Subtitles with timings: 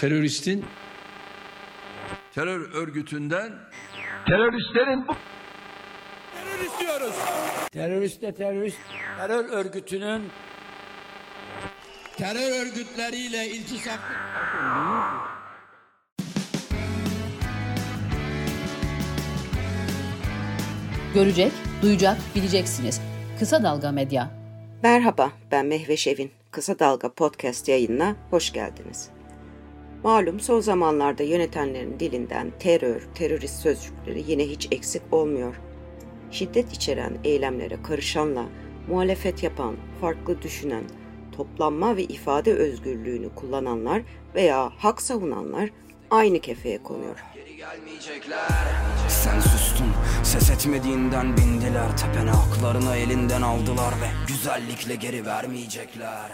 [0.00, 0.64] teröristin
[2.34, 3.52] terör örgütünden
[4.26, 5.12] teröristlerin bu
[6.34, 7.14] terörist diyoruz.
[7.72, 8.78] Teröriste terörist
[9.18, 10.22] terör örgütünün
[12.16, 14.14] terör örgütleriyle iltisaklı
[21.14, 21.52] Görecek,
[21.82, 23.00] duyacak, bileceksiniz.
[23.38, 24.30] Kısa Dalga Medya.
[24.82, 26.30] Merhaba, ben Mehveş Evin.
[26.50, 29.17] Kısa Dalga Podcast yayınına hoş geldiniz.
[30.04, 35.60] Malum son zamanlarda yönetenlerin dilinden terör, terörist sözcükleri yine hiç eksik olmuyor.
[36.30, 38.46] Şiddet içeren eylemlere karışanla
[38.88, 40.84] muhalefet yapan, farklı düşünen,
[41.36, 44.02] toplanma ve ifade özgürlüğünü kullananlar
[44.34, 45.70] veya hak savunanlar
[46.10, 47.24] aynı kefeye konuyor.
[49.08, 49.86] Sen sustun,
[50.22, 56.30] ses etmediğinden bindiler Tepene haklarını elinden aldılar ve güzellikle geri vermeyecekler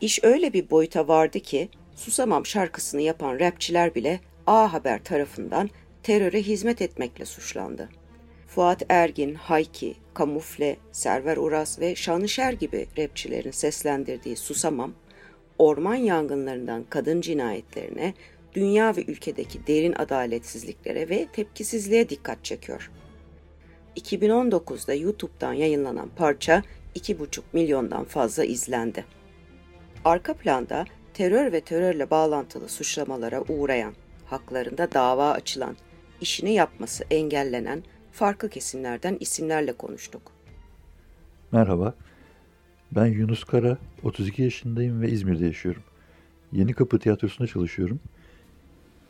[0.00, 5.70] İş öyle bir boyuta vardı ki Susamam şarkısını yapan rapçiler bile A Haber tarafından
[6.02, 7.88] teröre hizmet etmekle suçlandı.
[8.46, 14.92] Fuat Ergin, Hayki, Kamufle, Server Uras ve Şanışer gibi rapçilerin seslendirdiği Susamam,
[15.58, 18.14] orman yangınlarından kadın cinayetlerine,
[18.54, 22.90] dünya ve ülkedeki derin adaletsizliklere ve tepkisizliğe dikkat çekiyor.
[23.96, 26.62] 2019'da YouTube'dan yayınlanan parça
[26.96, 29.04] 2,5 milyondan fazla izlendi.
[30.04, 30.84] Arka planda
[31.16, 33.94] terör ve terörle bağlantılı suçlamalara uğrayan,
[34.26, 35.76] haklarında dava açılan,
[36.20, 40.22] işini yapması engellenen farklı kesimlerden isimlerle konuştuk.
[41.52, 41.94] Merhaba,
[42.92, 45.82] ben Yunus Kara, 32 yaşındayım ve İzmir'de yaşıyorum.
[46.52, 48.00] Yeni Kapı Tiyatrosu'nda çalışıyorum.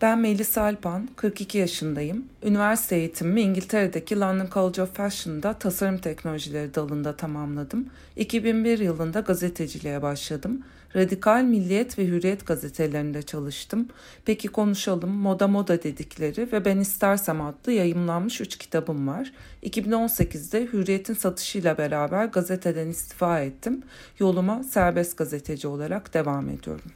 [0.01, 2.25] Ben Melis Alpan, 42 yaşındayım.
[2.43, 7.87] Üniversite eğitimimi İngiltere'deki London College of Fashion'da tasarım teknolojileri dalında tamamladım.
[8.17, 10.63] 2001 yılında gazeteciliğe başladım.
[10.97, 13.89] Radikal Milliyet ve Hürriyet gazetelerinde çalıştım.
[14.25, 19.33] Peki konuşalım, moda moda dedikleri ve Ben İstersem adlı yayımlanmış 3 kitabım var.
[19.63, 23.83] 2018'de Hürriyet'in satışıyla beraber gazeteden istifa ettim.
[24.19, 26.91] Yoluma serbest gazeteci olarak devam ediyorum.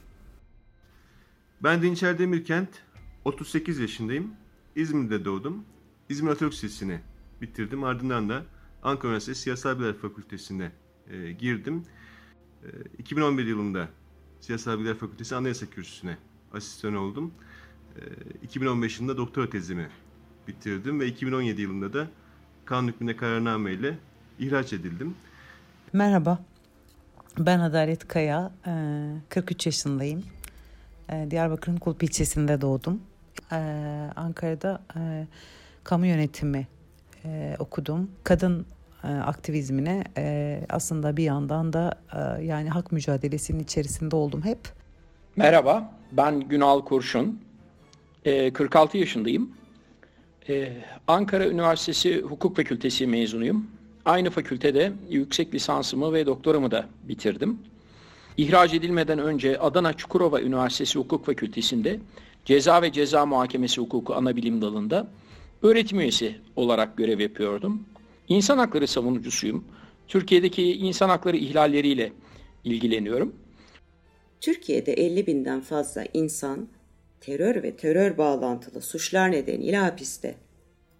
[1.63, 2.69] Ben Dinçer Demirkent,
[3.25, 4.31] 38 yaşındayım.
[4.75, 5.65] İzmir'de doğdum.
[6.09, 6.99] İzmir Atatürk Lisesi'ni
[7.41, 7.83] bitirdim.
[7.83, 8.43] Ardından da
[8.83, 10.71] Ankara Üniversitesi Siyasal Bilgiler Fakültesi'ne
[11.09, 11.83] e, girdim.
[12.63, 12.67] E,
[12.97, 13.89] 2011 yılında
[14.39, 16.17] Siyasal Bilgiler Fakültesi Anayasa Kürsüsü'ne
[16.53, 17.33] asistan oldum.
[17.95, 18.01] E,
[18.43, 19.89] 2015 yılında doktora tezimi
[20.47, 22.07] bitirdim ve 2017 yılında da
[22.65, 23.97] kanun hükmünde kararname ile
[24.39, 25.15] ihraç edildim.
[25.93, 26.45] Merhaba,
[27.39, 28.51] ben Adalet Kaya,
[29.29, 30.23] 43 yaşındayım.
[31.29, 33.01] Diyarbakır'ın Kulp ilçesinde doğdum.
[34.15, 34.81] Ankara'da
[35.83, 36.67] kamu yönetimi
[37.59, 38.11] okudum.
[38.23, 38.65] Kadın
[39.03, 40.03] aktivizmine
[40.69, 42.01] aslında bir yandan da
[42.41, 44.59] yani hak mücadelesinin içerisinde oldum hep.
[45.35, 47.41] Merhaba, ben Günal Kurşun.
[48.53, 49.51] 46 yaşındayım.
[51.07, 53.67] Ankara Üniversitesi Hukuk Fakültesi mezunuyum.
[54.05, 57.59] Aynı fakültede yüksek lisansımı ve doktoramı da bitirdim.
[58.37, 61.99] İhraç edilmeden önce Adana Çukurova Üniversitesi Hukuk Fakültesi'nde
[62.45, 65.07] Ceza ve Ceza Muhakemesi Hukuku Anabilim Dalı'nda
[65.61, 67.83] öğretim üyesi olarak görev yapıyordum.
[68.27, 69.65] İnsan hakları savunucusuyum.
[70.07, 72.13] Türkiye'deki insan hakları ihlalleriyle
[72.63, 73.35] ilgileniyorum.
[74.41, 76.67] Türkiye'de 50 binden fazla insan
[77.21, 80.35] terör ve terör bağlantılı suçlar nedeniyle hapiste.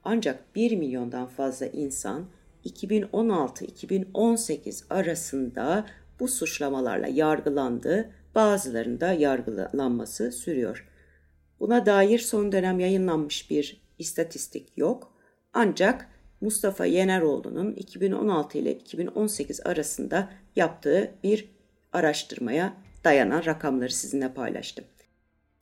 [0.04, 2.26] Ancak 1 milyondan fazla insan
[2.66, 5.86] 2016-2018 arasında
[6.20, 10.91] bu suçlamalarla yargılandı, bazılarında yargılanması sürüyor.
[11.62, 15.14] Buna dair son dönem yayınlanmış bir istatistik yok.
[15.54, 16.10] Ancak
[16.42, 21.50] Mustafa Yeneroğlu'nun 2016 ile 2018 arasında yaptığı bir
[21.94, 22.74] araştırmaya
[23.04, 24.86] dayanan rakamları sizinle paylaştım.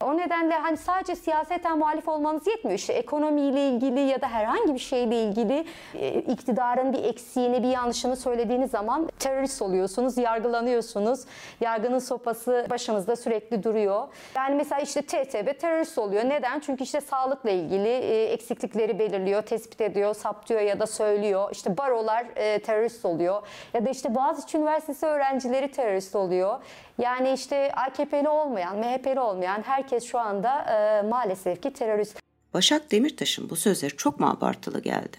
[0.04, 2.78] O nedenle hani sadece siyaseten muhalif olmanız yetmiyor.
[2.78, 8.16] İşte ekonomiyle ilgili ya da herhangi bir şeyle ilgili e, iktidarın bir eksiğini, bir yanlışını
[8.16, 11.20] söylediğiniz zaman terörist oluyorsunuz, yargılanıyorsunuz.
[11.60, 14.08] Yargının sopası başınızda sürekli duruyor.
[14.36, 16.24] Yani mesela işte TTB terörist oluyor.
[16.24, 16.60] Neden?
[16.60, 21.48] Çünkü işte sağlıkla ilgili e, eksiklikleri belirliyor, tespit ediyor, saptıyor ya da söylüyor.
[21.52, 23.42] İşte barolar e, terörist oluyor.
[23.74, 26.58] Ya da işte Boğaziçi Üniversitesi öğrencileri terörist oluyor.
[27.00, 32.20] Yani işte AKP'li olmayan, MHP'li olmayan herkes şu anda e, maalesef ki terörist.
[32.54, 35.16] Başak Demirtaş'ın bu sözleri çok mu abartılı geldi?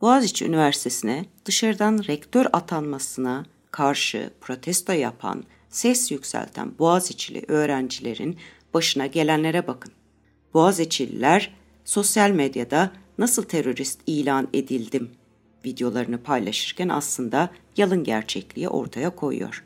[0.00, 8.38] Boğaziçi Üniversitesi'ne dışarıdan rektör atanmasına karşı protesto yapan, ses yükselten Boğaziçi'li öğrencilerin
[8.74, 9.92] başına gelenlere bakın.
[10.54, 11.54] Boğaziçi'liler
[11.84, 15.10] sosyal medyada nasıl terörist ilan edildim
[15.64, 19.64] videolarını paylaşırken aslında yalın gerçekliği ortaya koyuyor.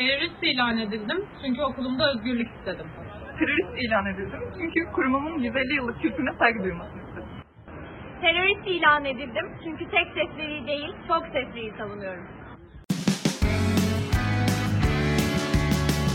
[0.00, 2.86] Terörist ilan edildim çünkü okulumda özgürlük istedim.
[3.38, 4.40] terörist ilan edildim.
[4.58, 7.28] Çünkü kurumumun 150 yıllık kültürüne saygı duymasını istedim.
[8.20, 12.24] Terörist ilan edildim çünkü tek sesliliği değil, çok sesliliği savunuyorum.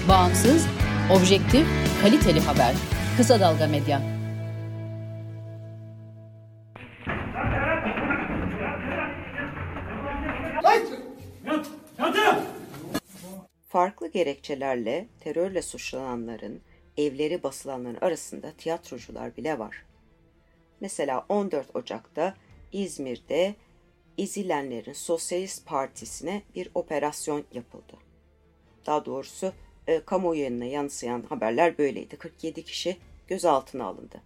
[0.09, 0.69] Bağımsız,
[1.11, 1.65] objektif,
[2.01, 2.73] kaliteli haber.
[3.17, 4.14] Kısa Dalga Medya.
[14.15, 16.61] Gerekçelerle terörle suçlananların,
[16.97, 19.85] evleri basılanların arasında tiyatrocular bile var.
[20.79, 22.35] Mesela 14 Ocak'ta
[22.71, 23.55] İzmir'de
[24.17, 27.93] ezilenlerin Sosyalist Partisi'ne bir operasyon yapıldı.
[28.85, 29.53] Daha doğrusu
[29.87, 32.17] e, kamuoyuna yansıyan haberler böyleydi.
[32.17, 32.97] 47 kişi
[33.27, 34.21] gözaltına alındı.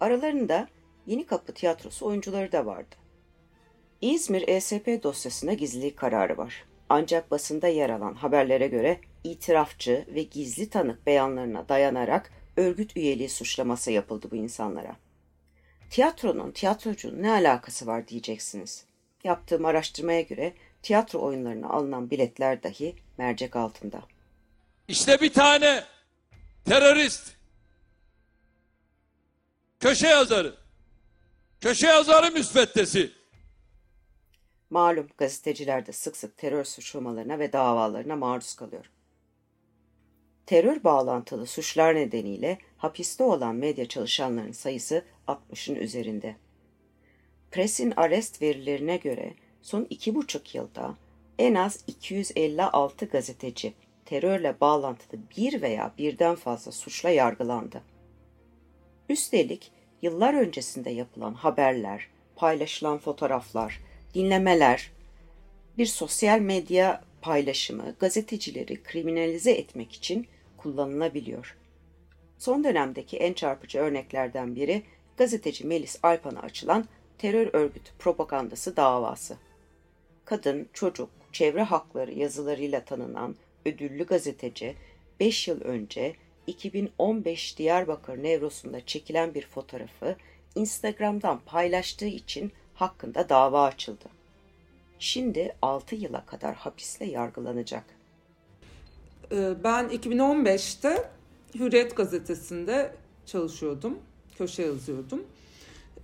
[0.00, 0.68] Aralarında
[1.06, 2.96] Yeni Kapı Tiyatrosu oyuncuları da vardı.
[4.00, 6.64] İzmir ESP dosyasında gizlilik kararı var.
[6.88, 13.90] Ancak basında yer alan haberlere göre itirafçı ve gizli tanık beyanlarına dayanarak örgüt üyeliği suçlaması
[13.90, 14.96] yapıldı bu insanlara.
[15.90, 18.84] Tiyatronun, tiyatrocunun ne alakası var diyeceksiniz.
[19.24, 24.02] Yaptığım araştırmaya göre tiyatro oyunlarına alınan biletler dahi mercek altında.
[24.88, 25.84] İşte bir tane
[26.64, 27.36] terörist.
[29.80, 30.54] Köşe yazarı.
[31.60, 33.12] Köşe yazarı müsveddesi.
[34.70, 38.90] Malum gazeteciler de sık sık terör suçlamalarına ve davalarına maruz kalıyor.
[40.46, 46.36] Terör bağlantılı suçlar nedeniyle hapiste olan medya çalışanlarının sayısı 60'ın üzerinde.
[47.50, 50.94] Presin arrest verilerine göre son iki buçuk yılda
[51.38, 53.74] en az 256 gazeteci
[54.04, 57.82] terörle bağlantılı bir veya birden fazla suçla yargılandı.
[59.08, 59.70] Üstelik
[60.02, 63.80] yıllar öncesinde yapılan haberler, paylaşılan fotoğraflar,
[64.14, 64.92] dinlemeler,
[65.78, 70.26] bir sosyal medya paylaşımı gazetecileri kriminalize etmek için
[70.64, 71.56] kullanılabiliyor.
[72.38, 74.82] Son dönemdeki en çarpıcı örneklerden biri
[75.16, 76.84] gazeteci Melis Alpan'a açılan
[77.18, 79.36] terör örgütü propagandası davası.
[80.24, 84.74] Kadın, çocuk, çevre hakları yazılarıyla tanınan ödüllü gazeteci
[85.20, 86.16] 5 yıl önce
[86.46, 90.16] 2015 Diyarbakır Nevros'unda çekilen bir fotoğrafı
[90.54, 94.04] Instagram'dan paylaştığı için hakkında dava açıldı.
[94.98, 97.84] Şimdi 6 yıla kadar hapisle yargılanacak.
[99.64, 101.10] Ben 2015'te
[101.54, 102.94] Hürriyet gazetesinde
[103.26, 103.98] çalışıyordum.
[104.38, 105.22] Köşe yazıyordum.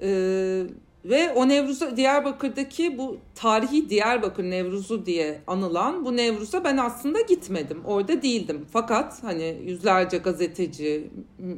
[0.01, 0.63] Ee,
[1.05, 7.85] ve o Nevruz'a Diyarbakır'daki bu tarihi Diyarbakır Nevruzu diye anılan bu Nevruz'a ben aslında gitmedim.
[7.85, 8.67] Orada değildim.
[8.73, 11.11] Fakat hani yüzlerce gazeteci,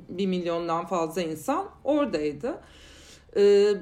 [0.09, 2.61] bir milyondan fazla insan oradaydı.
[3.37, 3.73] Ee,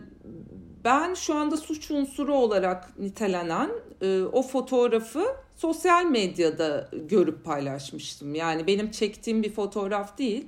[0.84, 3.70] ben şu anda suç unsuru olarak nitelenen
[4.02, 5.24] e, o fotoğrafı
[5.60, 8.34] sosyal medyada görüp paylaşmıştım.
[8.34, 10.46] Yani benim çektiğim bir fotoğraf değil.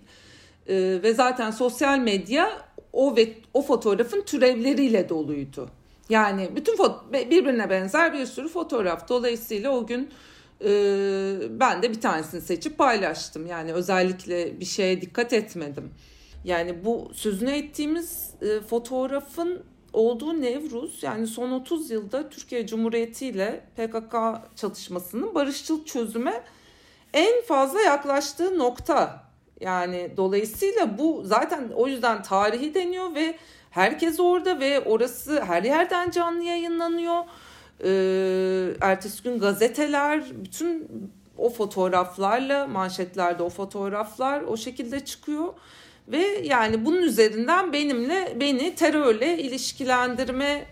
[0.69, 2.51] E, ve zaten sosyal medya
[2.93, 5.71] o ve o fotoğrafın türevleriyle doluydu.
[6.09, 6.79] Yani bütün
[7.13, 9.09] birbirine benzer bir sürü fotoğraf.
[9.09, 10.11] Dolayısıyla o gün
[10.65, 10.71] e,
[11.51, 13.47] ben de bir tanesini seçip paylaştım.
[13.47, 15.91] Yani özellikle bir şeye dikkat etmedim.
[16.45, 19.63] Yani bu sözünü ettiğimiz e, fotoğrafın
[19.93, 24.15] olduğu Nevruz yani son 30 yılda Türkiye Cumhuriyeti ile PKK
[24.57, 26.45] çatışmasının barışçıl çözüme
[27.15, 29.25] en fazla yaklaştığı nokta.
[29.61, 33.35] Yani dolayısıyla bu zaten o yüzden tarihi deniyor ve
[33.71, 37.25] herkes orada ve orası her yerden canlı yayınlanıyor.
[37.85, 40.89] Ee, ertesi gün gazeteler bütün
[41.39, 45.55] o fotoğraflarla manşetlerde o fotoğraflar o şekilde çıkıyor.
[46.13, 50.65] Ve yani bunun üzerinden benimle beni terörle ilişkilendirme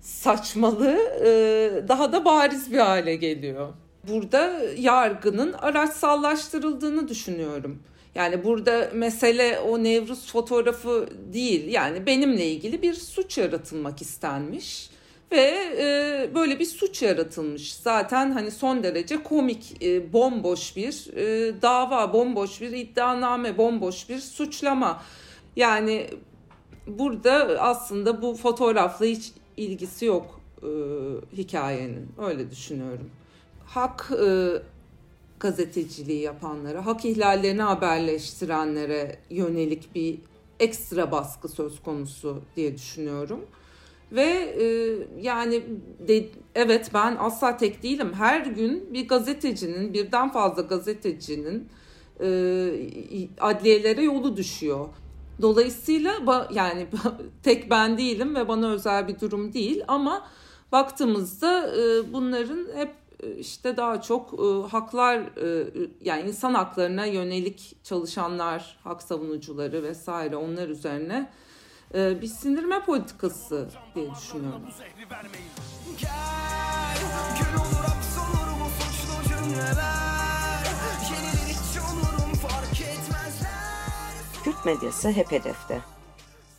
[0.00, 3.68] saçmalığı e, daha da bariz bir hale geliyor.
[4.08, 7.82] Burada yargının araçsallaştırıldığını düşünüyorum.
[8.14, 11.68] Yani burada mesele o Nevruz fotoğrafı değil.
[11.68, 14.90] Yani benimle ilgili bir suç yaratılmak istenmiş
[15.32, 17.74] ve e, böyle bir suç yaratılmış.
[17.74, 24.18] Zaten hani son derece komik, e, bomboş bir e, dava, bomboş bir iddianame, bomboş bir
[24.18, 25.02] suçlama.
[25.56, 26.06] Yani
[26.86, 30.68] burada aslında bu fotoğrafla hiç ilgisi yok e,
[31.36, 32.08] hikayenin.
[32.18, 33.10] Öyle düşünüyorum.
[33.66, 34.52] Hak e,
[35.40, 40.18] gazeteciliği yapanlara, hak ihlallerini haberleştirenlere yönelik bir
[40.60, 43.40] ekstra baskı söz konusu diye düşünüyorum.
[44.12, 44.66] Ve e,
[45.20, 45.62] yani
[46.08, 48.12] de, evet ben asla tek değilim.
[48.14, 51.68] Her gün bir gazetecinin, birden fazla gazetecinin
[52.20, 52.28] e,
[53.40, 54.88] adliyelere yolu düşüyor.
[55.42, 56.12] Dolayısıyla
[56.52, 56.86] yani
[57.42, 60.26] tek ben değilim ve bana özel bir durum değil ama
[60.72, 62.90] baktığımızda e, bunların hep
[63.22, 70.36] e, işte daha çok e, haklar e, yani insan haklarına yönelik çalışanlar, hak savunucuları vesaire
[70.36, 71.30] onlar üzerine
[71.94, 74.62] e, bir sindirme politikası diye düşünüyorum.
[84.44, 85.80] Kürt medyası hep hedefte.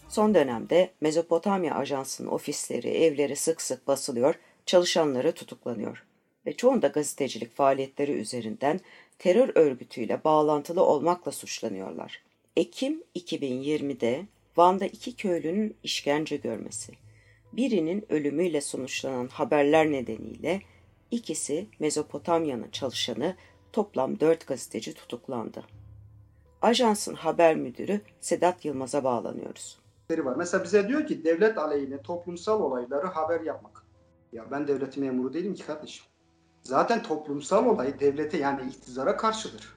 [0.10, 4.36] Son dönemde Mezopotamya Ajansı'nın ofisleri, evleri sık sık basılıyor,
[4.66, 6.04] çalışanları tutuklanıyor
[6.46, 8.80] ve çoğunda gazetecilik faaliyetleri üzerinden
[9.20, 12.24] terör örgütüyle bağlantılı olmakla suçlanıyorlar.
[12.56, 14.26] Ekim 2020'de
[14.58, 16.94] Van'da iki köylünün işkence görmesi,
[17.54, 20.62] birinin ölümüyle sonuçlanan haberler nedeniyle
[21.12, 23.36] ikisi Mezopotamya'nın çalışanı
[23.72, 25.64] toplam dört gazeteci tutuklandı.
[26.62, 29.80] Ajansın haber müdürü Sedat Yılmaz'a bağlanıyoruz.
[30.10, 30.36] var.
[30.36, 33.84] Mesela bize diyor ki devlet aleyhine toplumsal olayları haber yapmak.
[34.34, 36.06] Ya ben devlet memuru değilim ki kardeşim.
[36.64, 39.76] Zaten toplumsal olay devlete yani iktidara karşıdır.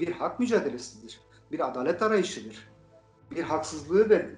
[0.00, 1.20] Bir hak mücadelesidir.
[1.52, 2.71] Bir adalet arayışıdır.
[3.36, 4.30] Bir haksızlığı ve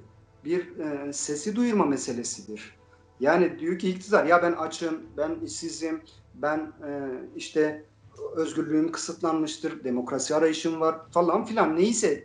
[0.45, 2.77] bir e, sesi duyurma meselesidir.
[3.21, 6.03] Yani diyor ki iktidar ya ben açım, ben işsizim,
[6.35, 7.85] ben e, işte
[8.37, 12.25] özgürlüğüm kısıtlanmıştır, demokrasi arayışım var falan filan neyse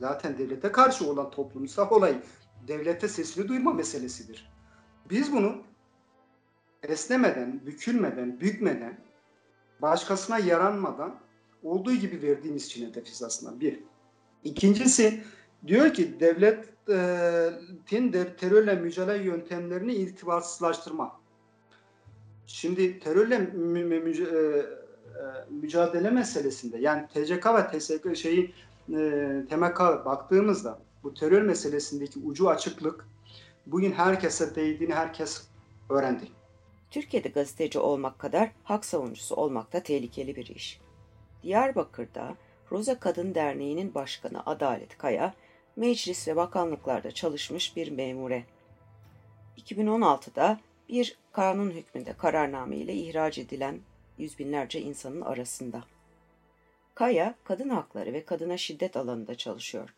[0.00, 2.22] zaten devlete karşı olan toplumsal olay
[2.68, 4.52] devlete sesini duyurma meselesidir.
[5.10, 5.56] Biz bunu
[6.82, 9.00] esnemeden, bükülmeden, bükmeden,
[9.82, 11.20] başkasına yaranmadan
[11.62, 12.94] olduğu gibi verdiğimiz için
[13.26, 13.80] aslında bir.
[14.44, 15.24] İkincisi
[15.66, 21.20] diyor ki devletin terörle mücadele yöntemlerini irtibatsızlaştırma.
[22.46, 24.64] Şimdi terörle mü, mü, mü, e,
[25.50, 28.54] mücadele meselesinde yani TCK ve TSK şeyi
[28.88, 33.06] e, TMK baktığımızda bu terör meselesindeki ucu açıklık
[33.66, 35.46] bugün herkese değdiğini herkes
[35.90, 36.24] öğrendi.
[36.90, 40.80] Türkiye'de gazeteci olmak kadar hak savunucusu olmak da tehlikeli bir iş.
[41.42, 42.36] Diyarbakır'da
[42.72, 45.34] Roza Kadın Derneği'nin başkanı Adalet Kaya,
[45.76, 48.44] meclis ve bakanlıklarda çalışmış bir memure.
[49.58, 53.80] 2016'da bir kanun hükmünde kararname ile ihraç edilen
[54.18, 55.84] yüz binlerce insanın arasında.
[56.94, 59.94] Kaya, kadın hakları ve kadına şiddet alanında çalışıyor.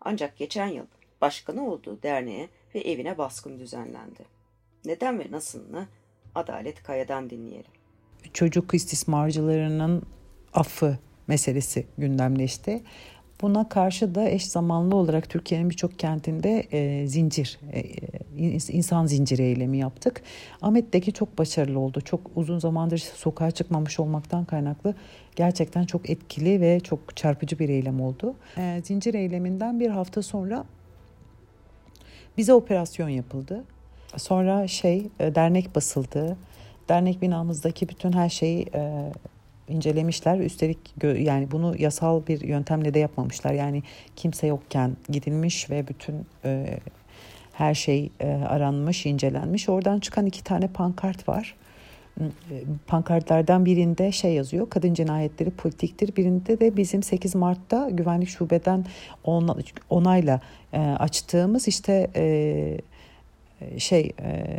[0.00, 0.86] Ancak geçen yıl
[1.20, 4.24] başkanı olduğu derneğe ve evine baskın düzenlendi.
[4.84, 5.86] Neden ve nasılını
[6.34, 7.70] Adalet Kaya'dan dinleyelim.
[8.32, 10.02] Çocuk istismarcılarının
[10.52, 12.82] affı meselesi gündemleşti.
[13.42, 17.82] Buna karşı da eş zamanlı olarak Türkiye'nin birçok kentinde e, zincir, e,
[18.72, 20.22] insan zinciri eylemi yaptık.
[20.62, 22.00] Ahmet'teki çok başarılı oldu.
[22.00, 24.94] Çok uzun zamandır sokağa çıkmamış olmaktan kaynaklı
[25.36, 28.34] gerçekten çok etkili ve çok çarpıcı bir eylem oldu.
[28.58, 30.64] E, zincir eyleminden bir hafta sonra
[32.36, 33.64] bize operasyon yapıldı.
[34.16, 36.36] Sonra şey e, dernek basıldı.
[36.88, 39.12] Dernek binamızdaki bütün her şeyi e,
[39.68, 40.38] incelemişler.
[40.38, 43.52] Üstelik yani bunu yasal bir yöntemle de yapmamışlar.
[43.52, 43.82] Yani
[44.16, 46.78] kimse yokken gidilmiş ve bütün e,
[47.52, 49.68] her şey e, aranmış, incelenmiş.
[49.68, 51.54] Oradan çıkan iki tane pankart var.
[52.20, 52.24] E,
[52.86, 54.70] pankartlardan birinde şey yazıyor.
[54.70, 56.16] Kadın cinayetleri politiktir.
[56.16, 58.84] Birinde de bizim 8 Mart'ta güvenlik şubeden
[59.90, 60.40] onayla
[60.72, 64.56] e, açtığımız işte e, şey e,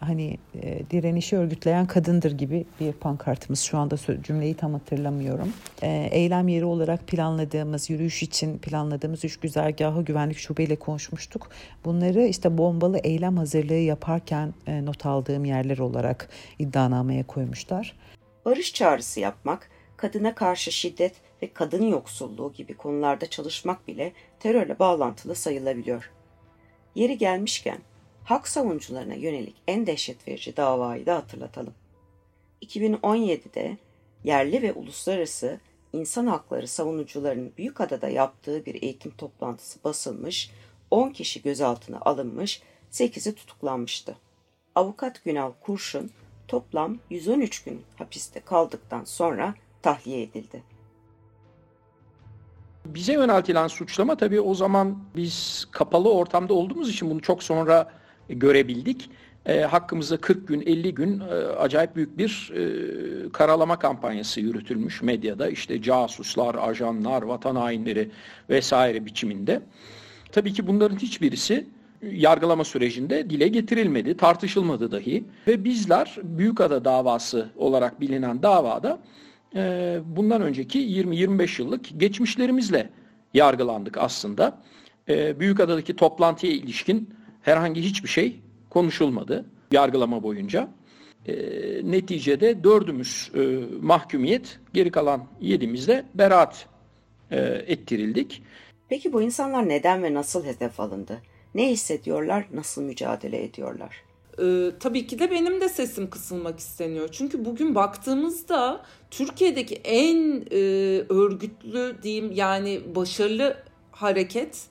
[0.00, 3.60] hani e, direnişi örgütleyen kadındır gibi bir pankartımız.
[3.60, 5.52] Şu anda cümleyi tam hatırlamıyorum.
[5.82, 11.50] E, eylem yeri olarak planladığımız, yürüyüş için planladığımız üç güzergahı güvenlik şubeyle konuşmuştuk.
[11.84, 17.96] Bunları işte bombalı eylem hazırlığı yaparken e, not aldığım yerler olarak iddianameye koymuşlar.
[18.44, 25.34] Barış çağrısı yapmak, kadına karşı şiddet ve kadın yoksulluğu gibi konularda çalışmak bile terörle bağlantılı
[25.34, 26.10] sayılabiliyor.
[26.94, 27.78] Yeri gelmişken
[28.26, 31.74] hak savunucularına yönelik en dehşet verici davayı da hatırlatalım.
[32.62, 33.76] 2017'de
[34.24, 35.60] yerli ve uluslararası
[35.92, 40.50] insan hakları savunucularının Büyükada'da yaptığı bir eğitim toplantısı basılmış,
[40.90, 44.16] 10 kişi gözaltına alınmış, 8'i tutuklanmıştı.
[44.74, 46.10] Avukat Günal Kurşun
[46.48, 50.62] toplam 113 gün hapiste kaldıktan sonra tahliye edildi.
[52.84, 57.92] Bize yöneltilen suçlama tabii o zaman biz kapalı ortamda olduğumuz için bunu çok sonra
[58.28, 59.10] görebildik.
[59.46, 65.48] E, hakkımızda 40 gün, 50 gün e, acayip büyük bir e, karalama kampanyası yürütülmüş medyada.
[65.48, 68.10] İşte casuslar, ajanlar, vatan hainleri
[68.50, 69.62] vesaire biçiminde.
[70.32, 71.66] Tabii ki bunların hiçbirisi
[72.02, 75.24] yargılama sürecinde dile getirilmedi, tartışılmadı dahi.
[75.46, 78.98] Ve bizler Büyükada davası olarak bilinen davada
[79.54, 82.90] e, bundan önceki 20-25 yıllık geçmişlerimizle
[83.34, 84.58] yargılandık aslında.
[85.08, 87.10] E, Büyükada'daki toplantıya ilişkin
[87.46, 90.68] herhangi hiçbir şey konuşulmadı yargılama boyunca.
[91.26, 91.34] E,
[91.84, 93.40] neticede dördümüz e,
[93.80, 96.66] mahkumiyet, geri kalan yedimizde beraat
[97.30, 97.36] e,
[97.66, 98.42] ettirildik.
[98.88, 101.22] Peki bu insanlar neden ve nasıl hedef alındı?
[101.54, 104.02] Ne hissediyorlar, nasıl mücadele ediyorlar?
[104.42, 107.08] Ee, tabii ki de benim de sesim kısılmak isteniyor.
[107.12, 110.58] Çünkü bugün baktığımızda Türkiye'deki en e,
[111.08, 113.56] örgütlü diyeyim yani başarılı
[113.92, 114.68] hareket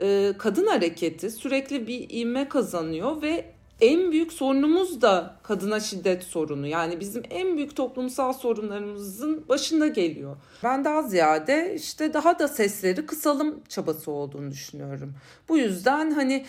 [0.00, 3.44] e, kadın hareketi sürekli bir ivme kazanıyor ve
[3.80, 6.66] en büyük sorunumuz da kadına şiddet sorunu.
[6.66, 10.36] Yani bizim en büyük toplumsal sorunlarımızın başında geliyor.
[10.62, 15.14] Ben daha ziyade işte daha da sesleri kısalım çabası olduğunu düşünüyorum.
[15.48, 16.46] Bu yüzden hani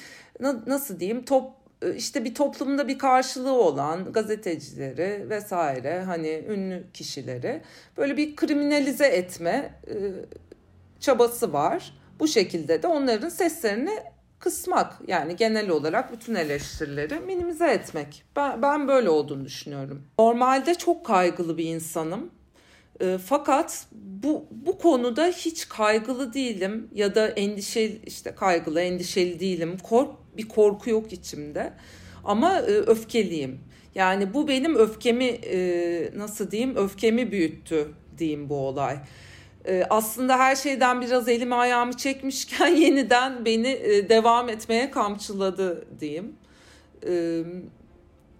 [0.68, 1.52] nasıl diyeyim top
[1.96, 7.62] işte bir toplumda bir karşılığı olan gazetecileri vesaire hani ünlü kişileri
[7.98, 9.96] böyle bir kriminalize etme e,
[11.00, 11.94] çabası var.
[12.22, 14.00] Bu şekilde de onların seslerini
[14.40, 18.24] kısmak yani genel olarak bütün eleştirileri minimize etmek.
[18.36, 20.04] Ben, ben böyle olduğunu düşünüyorum.
[20.20, 22.32] Normalde çok kaygılı bir insanım.
[23.00, 29.78] E, fakat bu bu konuda hiç kaygılı değilim ya da endişeli işte kaygılı endişeli değilim.
[29.84, 31.74] Kork bir korku yok içimde.
[32.24, 33.60] Ama e, öfkeliyim.
[33.96, 37.88] Yani bu benim öfkemi e, nasıl diyeyim öfkemi büyüttü
[38.18, 38.98] diyeyim bu olay.
[39.68, 46.36] E, aslında her şeyden biraz elimi ayağımı çekmişken yeniden beni e, devam etmeye kamçıladı diyeyim.
[47.08, 47.44] E,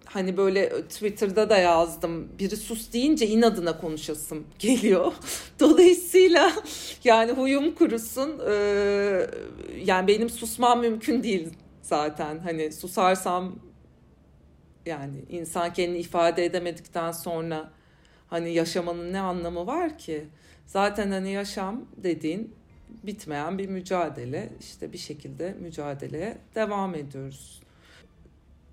[0.04, 2.28] hani böyle Twitter'da da yazdım.
[2.38, 5.12] Biri sus deyince inadına konuşasım geliyor.
[5.60, 6.52] Dolayısıyla
[7.04, 8.40] yani huyum kurusun.
[8.50, 8.54] E,
[9.84, 11.48] yani benim susmam mümkün değil
[11.82, 12.38] zaten.
[12.38, 13.56] Hani susarsam
[14.86, 17.70] yani insan kendini ifade edemedikten sonra
[18.26, 20.26] hani yaşamanın ne anlamı var ki?
[20.66, 22.54] Zaten hani yaşam dediğin
[23.02, 24.52] bitmeyen bir mücadele.
[24.60, 27.62] İşte bir şekilde mücadeleye devam ediyoruz.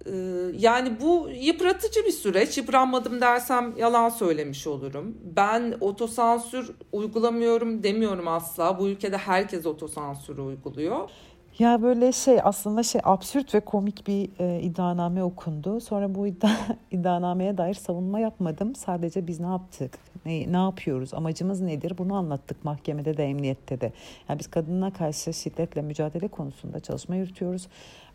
[0.05, 0.11] Ee,
[0.57, 2.57] yani bu yıpratıcı bir süreç.
[2.57, 5.17] Yıpranmadım dersem yalan söylemiş olurum.
[5.35, 8.79] Ben otosansür uygulamıyorum demiyorum asla.
[8.79, 11.09] Bu ülkede herkes otosansürü uyguluyor.
[11.59, 15.79] Ya böyle şey aslında şey absürt ve komik bir e, iddianame okundu.
[15.81, 16.49] Sonra bu iddia,
[16.91, 18.75] iddianameye dair savunma yapmadım.
[18.75, 23.93] Sadece biz ne yaptık, ne, ne yapıyoruz, amacımız nedir bunu anlattık mahkemede de emniyette de.
[24.29, 27.67] Yani biz kadına karşı şiddetle mücadele konusunda çalışma yürütüyoruz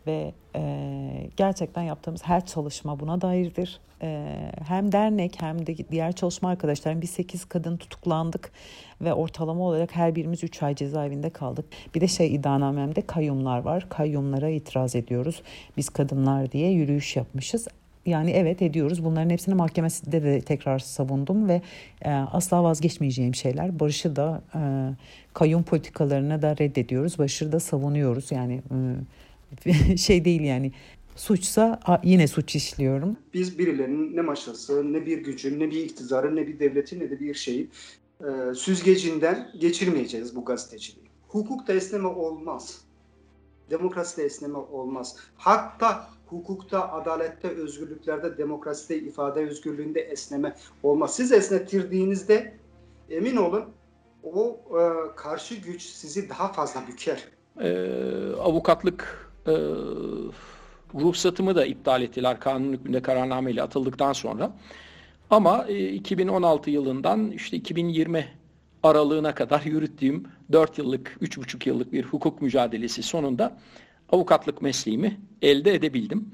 [0.07, 3.81] ve e, gerçekten yaptığımız her çalışma buna dairdir.
[4.03, 4.27] E,
[4.69, 8.53] hem dernek hem de diğer çalışma arkadaşlarım biz 8 kadın tutuklandık
[9.01, 11.65] ve ortalama olarak her birimiz 3 ay cezaevinde kaldık.
[11.95, 13.87] Bir de şey iddianamemde kayyumlar var.
[13.89, 15.43] Kayyumlara itiraz ediyoruz.
[15.77, 17.69] Biz kadınlar diye yürüyüş yapmışız.
[18.07, 19.05] Yani evet ediyoruz.
[19.05, 21.63] Bunların hepsini mahkemesinde de tekrar savundum ve
[22.03, 23.81] e, asla vazgeçmeyeceğim şeyler.
[23.81, 24.61] Barış'ı da e,
[25.35, 27.19] kayyum politikalarını da reddediyoruz.
[27.19, 28.33] Barış'ı da savunuyoruz.
[28.33, 28.77] Yani e,
[29.97, 30.73] şey değil yani
[31.17, 33.17] suçsa yine suç işliyorum.
[33.35, 37.21] Biz birilerinin ne maşası, ne bir gücün, ne bir iktidarın, ne bir devletin, ne de
[37.21, 37.69] bir şeyi
[38.21, 41.07] e, süzgecinden geçirmeyeceğiz bu gazeteciliği.
[41.29, 42.81] Hukukta esneme olmaz.
[43.71, 45.17] Demokraside esneme olmaz.
[45.37, 51.17] Hatta hukukta, adalette, özgürlüklerde, demokraside, ifade özgürlüğünde esneme olmaz.
[51.17, 52.55] Siz esnetirdiğinizde
[53.11, 53.65] emin olun
[54.23, 54.81] o e,
[55.17, 57.25] karşı güç sizi daha fazla büker.
[57.61, 59.53] Ee, avukatlık e,
[60.95, 64.57] ruhsatımı da iptal ettiler kanun hükmünde kararnameyle atıldıktan sonra.
[65.31, 68.27] Ama 2016 e, yılından işte 2020
[68.83, 73.59] aralığına kadar yürüttüğüm 4 yıllık, 3,5 yıllık bir hukuk mücadelesi sonunda
[74.13, 76.31] avukatlık mesleğimi elde edebildim.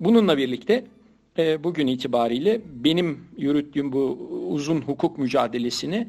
[0.00, 0.84] Bununla birlikte
[1.38, 6.08] e, bugün itibariyle benim yürüttüğüm bu uzun hukuk mücadelesini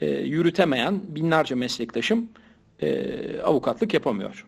[0.00, 2.28] e, yürütemeyen binlerce meslektaşım
[3.44, 4.46] avukatlık yapamıyor.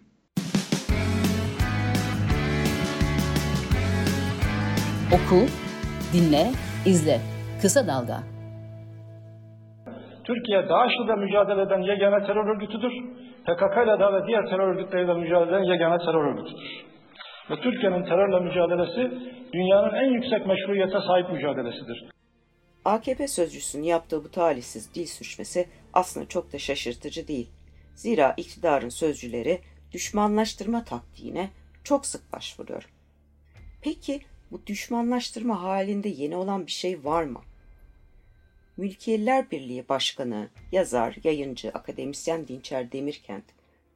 [5.16, 5.40] Oku,
[6.12, 6.44] dinle,
[6.86, 7.20] izle.
[7.62, 8.18] Kısa Dalga.
[10.24, 12.92] Türkiye DAEŞ'le mücadele eden yegane terör örgütüdür.
[13.46, 16.84] PKK ile de ve diğer terör örgütleriyle mücadele eden yegane terör örgütüdür.
[17.50, 19.00] Ve Türkiye'nin terörle mücadelesi
[19.52, 22.10] dünyanın en yüksek meşruiyete sahip mücadelesidir.
[22.84, 27.50] AKP sözcüsünün yaptığı bu talihsiz dil suçması aslında çok da şaşırtıcı değil.
[27.94, 29.58] Zira iktidarın sözcüleri
[29.92, 31.48] düşmanlaştırma taktiğine
[31.84, 32.88] çok sık başvuruyor.
[33.84, 34.20] Peki
[34.52, 37.40] bu düşmanlaştırma halinde yeni olan bir şey var mı?
[38.76, 43.44] Mülkiyeliler Birliği Başkanı, yazar, yayıncı, akademisyen Dinçer Demirkent,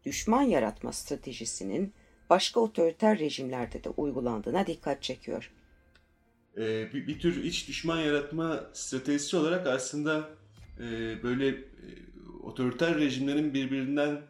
[0.05, 1.93] düşman yaratma stratejisinin
[2.31, 5.53] başka otoriter rejimlerde de uygulandığına dikkat çekiyor.
[6.57, 10.29] Ee, bir, bir tür iç düşman yaratma stratejisi olarak aslında
[10.81, 10.83] e,
[11.23, 11.57] böyle e,
[12.43, 14.23] otoriter rejimlerin birbirinden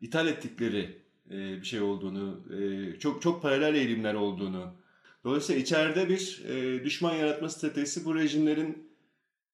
[0.00, 0.98] ithal ettikleri
[1.30, 4.83] e, bir şey olduğunu, e, çok çok paralel eğilimler olduğunu
[5.24, 8.88] Dolayısıyla içeride bir e, düşman yaratma stratejisi bu rejimlerin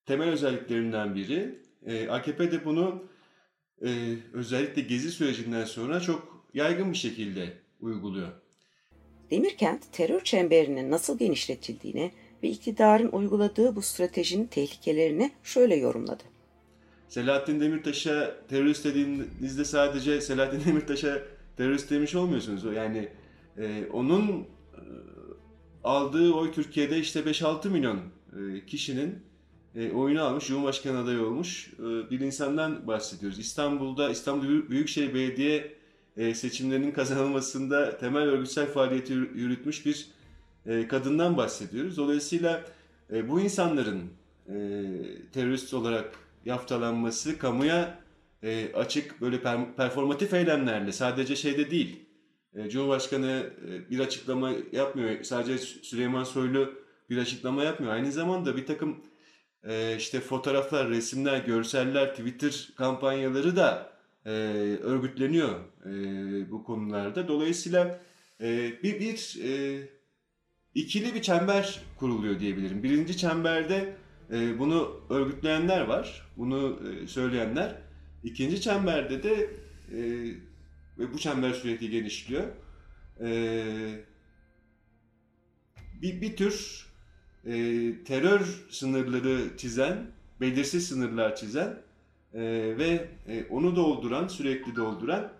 [0.05, 1.59] temel özelliklerinden biri.
[1.85, 3.03] E, AKP de bunu
[3.85, 8.27] e, özellikle gezi sürecinden sonra çok yaygın bir şekilde uyguluyor.
[9.31, 12.11] Demirkent terör çemberinin nasıl genişletildiğini
[12.43, 16.23] ve iktidarın uyguladığı bu stratejinin tehlikelerini şöyle yorumladı.
[17.07, 21.19] Selahattin Demirtaş'a terörist dediğinizde sadece Selahattin Demirtaş'a
[21.57, 22.75] terörist demiş olmuyorsunuz.
[22.75, 23.09] Yani
[23.57, 24.47] e, onun
[25.83, 29.19] aldığı oy Türkiye'de işte 5-6 milyon e, kişinin
[29.75, 33.39] e, oyunu almış, Cumhurbaşkanı adayı olmuş e, bir insandan bahsediyoruz.
[33.39, 35.81] İstanbul'da İstanbul Büyükşehir Belediye
[36.33, 40.07] seçimlerinin kazanılmasında temel örgütsel faaliyeti yürütmüş bir
[40.87, 41.97] kadından bahsediyoruz.
[41.97, 42.65] Dolayısıyla
[43.27, 44.03] bu insanların
[45.33, 46.15] terörist olarak
[46.45, 47.99] yaftalanması kamuya
[48.75, 51.99] açık böyle per, performatif eylemlerle sadece şeyde değil.
[52.55, 55.23] E, Cumhurbaşkanı e, bir açıklama yapmıyor.
[55.23, 56.73] Sadece Süleyman Soylu
[57.09, 57.93] bir açıklama yapmıyor.
[57.93, 58.97] Aynı zamanda bir takım
[59.63, 63.91] e, işte fotoğraflar, resimler, görseller, Twitter kampanyaları da
[64.83, 65.59] örgütleniyor
[66.51, 67.27] bu konularda.
[67.27, 67.99] Dolayısıyla
[68.83, 69.39] bir, bir
[70.75, 72.83] ikili bir çember kuruluyor diyebilirim.
[72.83, 73.95] Birinci çemberde
[74.59, 77.75] bunu örgütleyenler var, bunu söyleyenler.
[78.23, 79.49] İkinci çemberde de
[80.99, 82.43] ve bu çember sürekli genişliyor.
[83.21, 83.65] E,
[86.01, 86.85] bir, bir tür
[87.45, 87.53] e,
[88.05, 90.07] terör sınırları çizen,
[90.41, 91.77] belirsiz sınırlar çizen
[92.33, 92.41] e,
[92.77, 95.31] ve e, onu dolduran, sürekli dolduran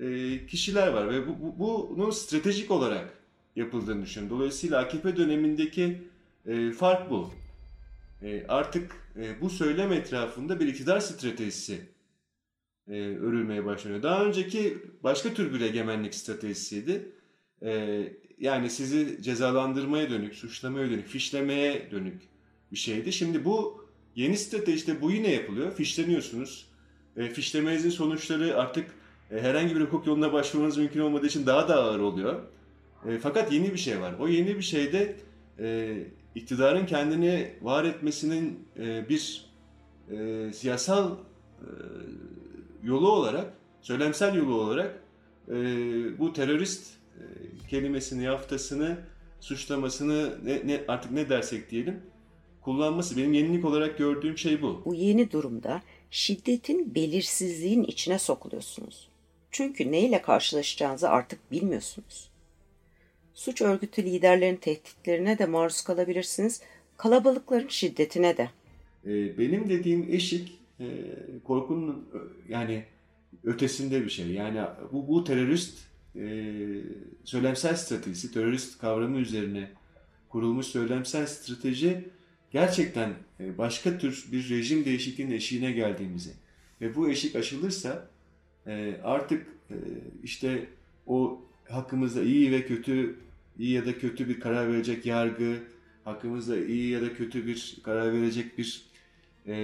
[0.00, 3.18] e, kişiler var ve bu, bu, bunun stratejik olarak
[3.56, 4.38] yapıldığını düşünüyorum.
[4.38, 6.02] Dolayısıyla AKP dönemindeki
[6.46, 7.30] e, fark bu.
[8.22, 11.80] E, artık e, bu söylem etrafında bir iktidar stratejisi
[12.88, 14.02] e, örülmeye başlanıyor.
[14.02, 17.12] Daha önceki başka tür bir egemenlik stratejisiydi.
[17.62, 18.02] E,
[18.38, 22.22] yani sizi cezalandırmaya dönük, suçlamaya dönük, fişlemeye dönük
[22.72, 23.12] bir şeydi.
[23.12, 25.72] Şimdi bu yeni stratejide bu yine yapılıyor.
[25.74, 26.66] Fişleniyorsunuz.
[27.16, 28.90] E, fişlemenizin sonuçları artık
[29.30, 32.42] e, herhangi bir hukuk yoluna başvurmanız mümkün olmadığı için daha da ağır oluyor.
[33.08, 34.14] E, fakat yeni bir şey var.
[34.20, 35.16] O yeni bir şeyde
[35.58, 35.98] e,
[36.34, 39.50] iktidarın kendini var etmesinin e, bir
[40.10, 41.10] e, siyasal
[41.60, 41.66] e,
[42.82, 45.02] yolu olarak, söylemsel yolu olarak
[45.48, 45.54] e,
[46.18, 47.22] bu terörist e,
[47.68, 48.98] kelimesini, yaftasını,
[49.40, 52.00] suçlamasını ne, ne, artık ne dersek diyelim
[52.62, 53.16] kullanması.
[53.16, 54.82] Benim yenilik olarak gördüğüm şey bu.
[54.84, 59.08] Bu yeni durumda şiddetin belirsizliğin içine sokuluyorsunuz.
[59.50, 62.30] Çünkü neyle karşılaşacağınızı artık bilmiyorsunuz.
[63.34, 66.62] Suç örgütü liderlerin tehditlerine de maruz kalabilirsiniz,
[66.96, 68.50] kalabalıkların şiddetine de.
[69.06, 70.58] E, benim dediğim eşik
[71.44, 72.08] korkunun
[72.48, 72.84] yani
[73.44, 74.30] ötesinde bir şey.
[74.30, 74.60] Yani
[74.92, 75.78] bu, bu terörist
[76.16, 76.46] e,
[77.24, 79.70] söylemsel stratejisi, terörist kavramı üzerine
[80.28, 82.04] kurulmuş söylemsel strateji
[82.50, 86.30] gerçekten e, başka tür bir rejim değişikliğinin eşiğine geldiğimizi
[86.80, 88.08] ve bu eşik aşılırsa
[88.66, 89.76] e, artık e,
[90.22, 90.66] işte
[91.06, 93.16] o hakkımızda iyi ve kötü,
[93.58, 95.56] iyi ya da kötü bir karar verecek yargı,
[96.04, 98.91] hakkımızda iyi ya da kötü bir karar verecek bir
[99.46, 99.54] e,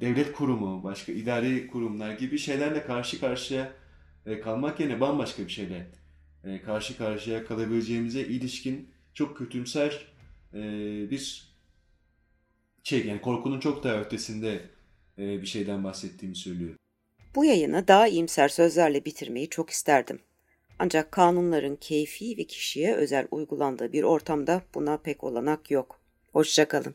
[0.00, 3.72] devlet kurumu, başka idari kurumlar gibi şeylerle karşı karşıya
[4.26, 5.90] e, kalmak yerine bambaşka bir şeyle
[6.44, 10.06] e, karşı karşıya kalabileceğimize ilişkin çok kötümser
[10.54, 10.60] e,
[11.10, 11.50] bir
[12.82, 14.60] şey yani korkunun çok daha ötesinde
[15.18, 16.74] e, bir şeyden bahsettiğimi söylüyor.
[17.34, 20.20] Bu yayını daha iyimser sözlerle bitirmeyi çok isterdim.
[20.78, 26.00] Ancak kanunların keyfi ve kişiye özel uygulandığı bir ortamda buna pek olanak yok.
[26.32, 26.94] Hoşçakalın.